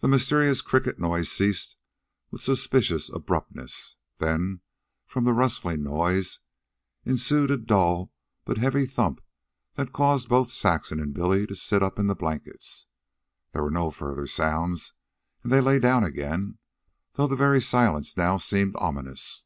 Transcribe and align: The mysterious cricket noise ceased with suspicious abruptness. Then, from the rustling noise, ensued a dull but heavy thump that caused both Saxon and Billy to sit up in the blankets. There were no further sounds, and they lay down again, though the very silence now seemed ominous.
The 0.00 0.08
mysterious 0.08 0.60
cricket 0.60 0.98
noise 0.98 1.30
ceased 1.30 1.76
with 2.32 2.40
suspicious 2.40 3.08
abruptness. 3.08 3.94
Then, 4.18 4.60
from 5.06 5.22
the 5.22 5.32
rustling 5.32 5.84
noise, 5.84 6.40
ensued 7.04 7.48
a 7.52 7.56
dull 7.56 8.12
but 8.44 8.58
heavy 8.58 8.86
thump 8.86 9.20
that 9.76 9.92
caused 9.92 10.28
both 10.28 10.50
Saxon 10.50 10.98
and 10.98 11.14
Billy 11.14 11.46
to 11.46 11.54
sit 11.54 11.80
up 11.80 12.00
in 12.00 12.08
the 12.08 12.16
blankets. 12.16 12.88
There 13.52 13.62
were 13.62 13.70
no 13.70 13.92
further 13.92 14.26
sounds, 14.26 14.94
and 15.44 15.52
they 15.52 15.60
lay 15.60 15.78
down 15.78 16.02
again, 16.02 16.58
though 17.12 17.28
the 17.28 17.36
very 17.36 17.60
silence 17.60 18.16
now 18.16 18.38
seemed 18.38 18.74
ominous. 18.80 19.44